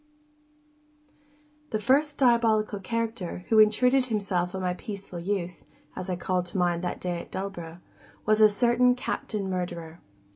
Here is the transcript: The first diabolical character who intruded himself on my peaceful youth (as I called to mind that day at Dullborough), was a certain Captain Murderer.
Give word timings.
The 1.69 1.77
first 1.77 2.17
diabolical 2.17 2.79
character 2.79 3.45
who 3.49 3.59
intruded 3.59 4.07
himself 4.07 4.55
on 4.55 4.61
my 4.63 4.73
peaceful 4.73 5.19
youth 5.19 5.63
(as 5.95 6.09
I 6.09 6.15
called 6.15 6.47
to 6.47 6.57
mind 6.57 6.83
that 6.83 6.99
day 6.99 7.21
at 7.21 7.29
Dullborough), 7.31 7.81
was 8.25 8.41
a 8.41 8.49
certain 8.49 8.95
Captain 8.95 9.47
Murderer. 9.47 9.99